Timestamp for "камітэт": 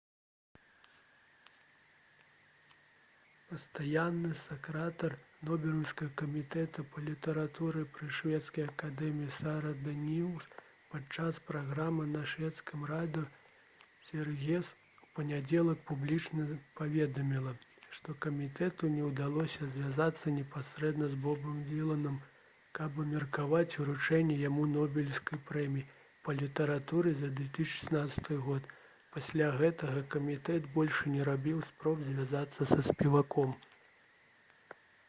30.15-30.67